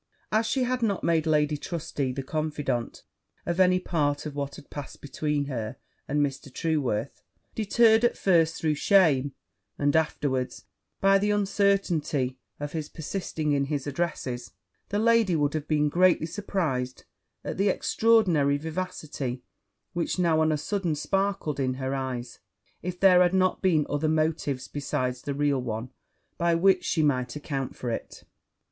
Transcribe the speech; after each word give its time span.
As 0.31 0.47
she 0.47 0.63
had 0.63 0.81
not 0.81 1.03
made 1.03 1.27
Lady 1.27 1.57
Trusty 1.57 2.11
the 2.11 2.23
confidante 2.23 3.03
of 3.45 3.59
any 3.59 3.79
part 3.79 4.25
of 4.25 4.33
what 4.33 4.55
had 4.55 4.71
passed 4.71 4.99
between 4.99 5.45
her 5.45 5.75
and 6.07 6.25
Mr. 6.25 6.51
Trueworth; 6.51 7.21
deterred 7.53 8.03
at 8.03 8.17
first 8.17 8.55
through 8.59 8.73
shame, 8.73 9.33
and 9.77 9.95
afterwards 9.95 10.65
by 11.01 11.19
the 11.19 11.29
uncertainty 11.29 12.39
of 12.59 12.71
his 12.71 12.89
persisting 12.89 13.51
in 13.51 13.65
his 13.65 13.85
addresses, 13.85 14.49
that 14.89 14.97
lady 14.97 15.35
would 15.35 15.53
have 15.53 15.67
been 15.67 15.87
greatly 15.87 16.25
surprized 16.25 17.03
at 17.43 17.57
the 17.57 17.69
extraordinary 17.69 18.57
vivacity 18.57 19.43
which 19.93 20.17
now 20.17 20.39
on 20.41 20.51
a 20.51 20.57
sudden 20.57 20.95
sparkled 20.95 21.59
in 21.59 21.75
her 21.75 21.93
eyes, 21.93 22.39
if 22.81 22.99
there 22.99 23.21
had 23.21 23.35
not 23.35 23.61
been 23.61 23.85
other 23.87 24.09
motives 24.09 24.67
besides 24.67 25.21
the 25.21 25.35
real 25.35 25.61
one 25.61 25.91
by 26.39 26.55
which 26.55 26.83
she 26.83 27.03
might 27.03 27.35
account 27.35 27.75
for 27.75 27.91
it. 27.91 28.23